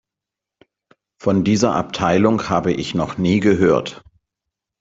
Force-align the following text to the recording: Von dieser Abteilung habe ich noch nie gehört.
Von 1.21 1.43
dieser 1.43 1.75
Abteilung 1.75 2.49
habe 2.49 2.73
ich 2.73 2.95
noch 2.95 3.19
nie 3.19 3.39
gehört. 3.39 4.03